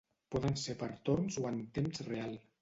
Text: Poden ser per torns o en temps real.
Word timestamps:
Poden 0.35 0.55
ser 0.61 0.75
per 0.79 0.87
torns 1.09 1.37
o 1.43 1.45
en 1.51 1.61
temps 1.77 2.03
real. 2.09 2.35